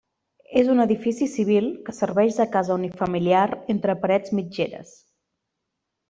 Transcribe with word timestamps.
És 0.61 0.69
un 0.75 0.83
edifici 0.85 1.25
civil 1.33 1.67
que 1.89 1.93
serveix 1.97 2.39
de 2.41 2.47
casa 2.57 2.73
unifamiliar 2.79 3.43
entre 3.77 3.95
parets 4.07 4.33
mitgeres. 4.39 4.95